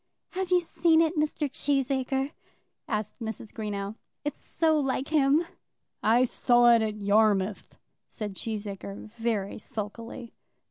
[0.31, 1.47] "Have you ever seen it, Mr.
[1.47, 2.31] Cheesacre?"
[2.87, 3.53] asked Mrs.
[3.53, 3.97] Greenow.
[4.25, 5.45] "It's so like him."
[6.01, 7.75] "I saw it at Yarmouth,"
[8.09, 10.33] said Cheesacre, very sulkily.